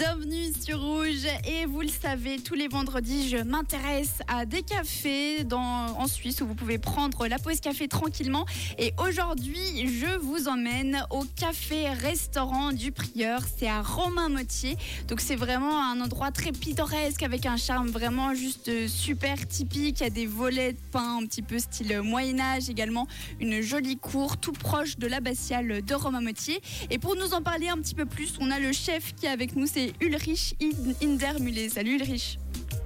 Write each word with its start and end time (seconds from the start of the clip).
Bienvenue 0.00 0.50
sur 0.58 0.80
Rouge 0.80 1.26
et 1.46 1.66
vous 1.66 1.82
le 1.82 1.88
savez, 1.88 2.38
tous 2.38 2.54
les 2.54 2.68
vendredis, 2.68 3.28
je 3.28 3.36
m'intéresse 3.36 4.20
à 4.28 4.46
des 4.46 4.62
cafés 4.62 5.44
dans, 5.44 5.60
en 5.60 6.06
Suisse 6.06 6.40
où 6.40 6.46
vous 6.46 6.54
pouvez 6.54 6.78
prendre 6.78 7.26
la 7.26 7.38
pause 7.38 7.60
café 7.60 7.86
tranquillement. 7.86 8.46
Et 8.78 8.94
aujourd'hui, 8.96 9.58
je 9.86 10.18
vous 10.20 10.48
emmène 10.48 11.04
au 11.10 11.24
café-restaurant 11.36 12.72
du 12.72 12.92
Prieur. 12.92 13.42
C'est 13.58 13.68
à 13.68 13.82
Romain-Motier. 13.82 14.78
Donc 15.06 15.20
c'est 15.20 15.36
vraiment 15.36 15.84
un 15.84 16.00
endroit 16.00 16.30
très 16.30 16.52
pittoresque 16.52 17.22
avec 17.22 17.44
un 17.44 17.58
charme 17.58 17.88
vraiment 17.88 18.32
juste 18.32 18.88
super 18.88 19.46
typique. 19.46 20.00
Il 20.00 20.04
y 20.04 20.06
a 20.06 20.10
des 20.10 20.26
volets 20.26 20.72
de 20.72 20.80
pain 20.92 21.18
un 21.18 21.26
petit 21.26 21.42
peu 21.42 21.58
style 21.58 22.00
Moyen-Âge 22.00 22.70
également. 22.70 23.06
Une 23.38 23.60
jolie 23.60 23.98
cour 23.98 24.38
tout 24.38 24.52
proche 24.52 24.96
de 24.96 25.06
l'abbatiale 25.06 25.84
de 25.84 25.94
Romain-Motier. 25.94 26.62
Et 26.88 26.98
pour 26.98 27.16
nous 27.16 27.34
en 27.34 27.42
parler 27.42 27.68
un 27.68 27.76
petit 27.76 27.94
peu 27.94 28.06
plus, 28.06 28.38
on 28.40 28.50
a 28.50 28.58
le 28.58 28.72
chef 28.72 29.14
qui 29.14 29.26
est 29.26 29.30
avec 29.30 29.56
nous, 29.56 29.66
c'est 29.66 29.89
Ulrich 30.00 30.56
Indermulé. 31.02 31.68
Salut 31.68 31.96
Ulrich. 31.96 32.38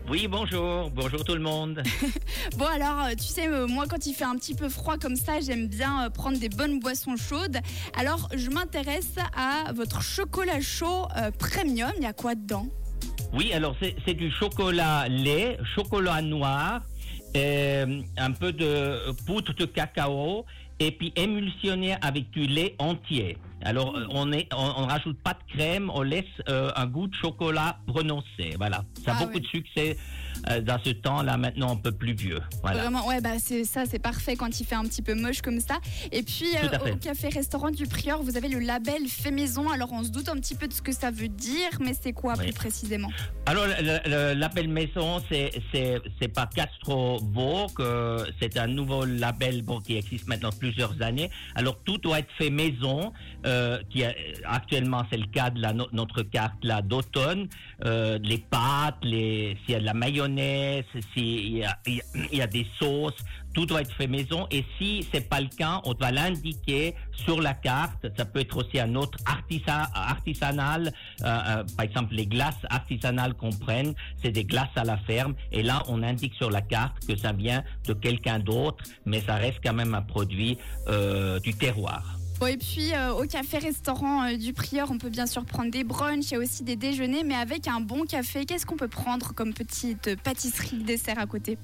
Oui, 0.09 0.29
bonjour, 0.29 0.91
bonjour 0.91 1.25
tout 1.25 1.35
le 1.35 1.41
monde. 1.41 1.83
Bon 2.59 2.67
alors, 2.67 3.05
euh, 3.05 3.15
tu 3.19 3.25
sais, 3.25 3.49
euh, 3.49 3.67
moi 3.67 3.87
quand 3.89 4.05
il 4.07 4.13
fait 4.13 4.25
un 4.25 4.37
petit 4.37 4.55
peu 4.55 4.69
froid 4.69 4.99
comme 4.99 5.17
ça, 5.17 5.41
j'aime 5.41 5.67
bien 5.67 6.05
euh, 6.05 6.11
prendre 6.11 6.39
des 6.39 6.51
bonnes 6.51 6.79
boissons 6.79 7.17
chaudes. 7.17 7.59
Alors, 7.99 8.29
je 8.35 8.51
m'intéresse 8.51 9.15
à 9.35 9.73
votre 9.73 10.03
chocolat 10.03 10.61
chaud 10.61 11.09
euh, 11.17 11.30
premium. 11.30 11.91
Il 11.97 12.03
y 12.03 12.07
a 12.07 12.13
quoi 12.13 12.35
dedans? 12.35 12.67
Oui, 13.33 13.52
alors 13.52 13.75
c'est 13.80 13.97
c'est 14.07 14.15
du 14.15 14.30
chocolat 14.30 15.09
lait, 15.09 15.59
chocolat 15.75 16.21
noir, 16.21 16.83
euh, 17.37 18.01
un 18.16 18.33
peu 18.33 18.52
de 18.52 19.13
poudre 19.27 19.55
de 19.55 19.65
cacao 19.65 20.45
et 20.79 20.93
puis 20.93 21.13
émulsionné 21.16 21.97
avec 22.02 22.30
du 22.30 22.47
lait 22.47 22.75
entier. 22.79 23.39
Alors 23.63 23.97
euh, 23.97 24.07
on 24.11 24.31
on 24.57 24.87
rajoute 24.87 25.19
pas 25.23 25.35
de 25.35 25.53
crème, 25.55 25.91
on 25.95 26.03
laisse 26.03 26.25
euh, 26.49 26.71
un 26.77 26.87
goût 26.87 27.07
de 27.07 27.15
chocolat 27.15 27.79
prononcé. 27.87 28.55
Voilà, 28.59 28.85
ça 29.05 29.13
a 29.13 29.16
Ah 29.19 29.24
beaucoup 29.24 29.41
de 29.41 29.46
succès 29.46 29.96
euh, 30.51 30.61
dans 30.61 30.79
ce 30.85 30.91
temps-là. 30.91 31.37
Maintenant, 31.37 31.73
un 31.73 31.77
peu 31.77 31.93
plus 31.93 32.13
vieux. 32.15 32.41
Voilà. 32.63 32.83
Vraiment, 32.83 33.07
ouais, 33.07 33.21
bah 33.21 33.38
c'est 33.38 33.65
ça, 33.65 33.85
c'est 33.87 33.99
parfait 33.99 34.37
quand 34.37 34.61
il 34.61 34.65
fait 34.66 34.74
un 34.74 34.83
petit 34.85 35.02
peu 35.02 35.15
moche 35.15 35.41
comme 35.41 35.61
ça. 35.61 35.79
Et 36.13 36.23
puis 36.23 36.46
euh, 36.63 36.93
au 36.93 36.96
café-restaurant 36.96 37.71
du 37.71 37.87
Prieur, 37.87 38.23
vous 38.23 38.37
avez 38.37 38.49
le 38.49 38.59
label 38.59 39.07
fait 39.09 39.30
maison. 39.30 39.71
Alors 39.71 39.93
on 39.93 40.02
se 40.02 40.11
doute 40.11 40.29
un 40.29 40.37
petit 40.37 40.55
peu 40.55 40.68
de 40.68 40.73
ce 40.73 40.83
que 40.83 40.93
ça 40.93 41.11
veut 41.11 41.29
dire, 41.29 41.71
mais 41.80 41.95
c'est 41.95 42.13
quoi 42.13 42.35
Oui. 42.37 42.45
plus 42.46 42.52
précisément? 42.52 43.09
Alors, 43.46 43.66
le- 43.66 44.01
le- 44.11 44.35
l'appel 44.39 44.68
maison, 44.68 45.23
c'est 45.30 45.52
c'est 45.73 46.01
c'est 46.21 46.29
pas 46.29 46.46
Castro 46.46 47.18
que 47.77 48.18
c'est 48.41 48.57
un 48.59 48.66
nouveau 48.66 49.05
label 49.05 49.63
bon, 49.63 49.80
qui 49.80 49.96
existe 49.96 50.27
maintenant 50.29 50.51
plusieurs 50.59 51.01
années. 51.02 51.30
Alors, 51.55 51.79
tout 51.85 51.99
doit 51.99 52.18
être 52.18 52.30
fait 52.39 52.51
maison, 52.51 53.13
euh, 53.46 53.54
qui 53.91 54.05
a- 54.05 54.15
actuellement 54.45 55.02
c'est 55.10 55.16
le 55.19 55.27
cas 55.27 55.51
de 55.51 55.60
notre 55.93 56.23
carte 56.23 56.63
là 56.65 56.83
d'automne. 56.83 57.49
Euh, 57.85 58.19
les 58.23 58.38
pâtes, 58.38 58.99
les 59.02 59.57
s'il 59.65 59.73
y 59.73 59.77
a 59.77 59.80
de 59.80 59.85
la 59.85 59.95
mayonnaise, 59.95 60.85
s'il 61.13 61.57
y 61.59 61.65
a, 61.65 61.79
il 61.87 62.01
y 62.33 62.41
a- 62.43 62.46
des 62.46 62.66
sauces, 62.79 63.16
tout 63.55 63.66
doit 63.66 63.80
être 63.83 63.95
fait 63.95 64.06
maison. 64.06 64.47
Et 64.50 64.65
si 64.78 65.06
c'est 65.12 65.28
pas 65.28 65.41
le 65.41 65.49
cas, 65.49 65.81
on 65.84 65.94
va 65.94 66.11
l'indiquer 66.12 66.94
sur 67.25 67.41
la 67.41 67.55
carte. 67.55 68.06
Ça 68.16 68.25
peut 68.25 68.41
être 68.41 68.56
aussi 68.59 68.78
un 68.81 68.94
autre 68.97 69.19
artisan, 69.27 69.83
artisanal. 69.94 70.93
Euh, 71.22 71.27
euh, 71.27 71.65
par 71.77 71.84
exemple, 71.84 72.15
les 72.15 72.27
glaces 72.27 72.62
artisanales 72.69 73.34
qu'on 73.34 73.50
prenne, 73.50 73.94
c'est 74.22 74.31
des 74.31 74.44
glaces 74.44 74.77
à 74.77 74.84
la 74.84 74.99
ferme. 74.99 75.34
Et 75.53 75.62
là, 75.62 75.83
on 75.89 76.03
indique 76.03 76.34
sur 76.34 76.50
la 76.50 76.61
carte 76.61 77.06
que 77.06 77.16
ça 77.16 77.33
vient 77.33 77.62
de 77.87 77.93
quelqu'un 77.94 78.39
d'autre, 78.41 78.84
mais 79.06 79.21
ça 79.21 79.37
reste 79.37 79.59
quand 79.65 79.75
même 79.75 79.94
un 79.94 80.03
produit 80.03 80.59
euh, 80.89 81.39
du 81.41 81.55
terroir. 81.55 82.19
Bon, 82.41 82.47
et 82.47 82.56
puis 82.56 82.93
euh, 82.93 83.15
au 83.15 83.27
café-restaurant 83.27 84.25
euh, 84.25 84.37
du 84.37 84.53
Prieur, 84.53 84.91
on 84.91 84.99
peut 84.99 85.09
bien 85.09 85.27
sûr 85.27 85.44
prendre 85.44 85.71
des 85.71 85.84
brunchs, 85.84 86.31
il 86.31 86.32
y 86.32 86.37
a 86.37 86.41
aussi 86.41 86.65
des 86.65 86.77
déjeuners, 86.77 87.22
mais 87.25 87.37
avec 87.37 87.69
un 87.69 87.81
bon 87.81 88.04
café, 88.04 88.44
qu'est-ce 88.44 88.66
qu'on 88.66 88.77
peut 88.77 88.88
prendre 88.88 89.32
comme 89.34 89.54
petite 89.54 90.16
pâtisserie, 90.22 90.78
dessert 90.78 91.19
à 91.19 91.27
côté? 91.27 91.59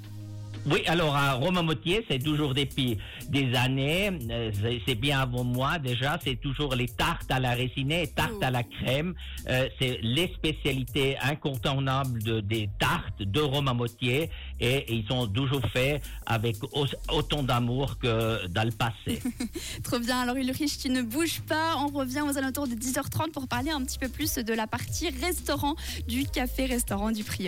Oui, 0.66 0.83
alors 0.87 1.16
à 1.16 1.33
Romain 1.34 1.62
Motier, 1.62 2.05
c'est 2.09 2.19
toujours 2.22 2.53
depuis 2.53 2.99
des 3.31 3.55
années, 3.55 4.11
euh, 4.31 4.50
c'est- 4.87 4.94
bien 4.94 5.21
avant 5.21 5.43
moi 5.43 5.78
déjà, 5.78 6.19
c'est 6.22 6.37
toujours 6.38 6.75
les 6.75 6.87
tartes 6.88 7.31
à 7.31 7.41
la 7.41 7.53
résinée 7.53 8.09
tartes 8.09 8.43
à 8.43 8.50
la 8.50 8.62
crème. 8.62 9.15
Euh, 9.49 9.69
c'est 9.81 9.99
les 10.03 10.28
spécialités 10.34 11.16
incontournables 11.22 12.22
de, 12.22 12.41
des 12.41 12.69
tartes 12.78 13.22
de 13.22 13.41
Romain 13.41 13.72
Motier 13.72 14.28
et, 14.61 14.84
ils 14.93 15.06
sont 15.06 15.27
toujours 15.28 15.62
faits 15.72 16.03
avec 16.27 16.56
au- 16.72 16.84
autant 17.11 17.43
d'amour 17.43 17.99
que 17.99 18.47
dans 18.49 18.65
le 18.65 18.72
passé. 18.72 19.22
Trop 19.82 19.99
bien, 19.99 20.21
alors 20.21 20.37
Ulrich, 20.37 20.77
tu 20.78 20.91
ne 20.91 21.00
bouges 21.00 21.41
pas, 21.49 21.77
on 21.78 21.87
revient 21.88 22.21
aux 22.21 22.37
alentours 22.37 22.69
de 22.69 22.75
10h30 22.75 23.32
pour 23.32 23.49
parler 23.49 23.71
un 23.71 23.82
petit 23.82 23.99
peu 23.99 24.09
plus 24.11 24.34
de 24.34 24.53
la 24.53 24.67
partie 24.67 25.09
restaurant 25.09 25.75
du 26.06 26.25
café-restaurant 26.27 27.12
du 27.12 27.25
Prieur. 27.25 27.41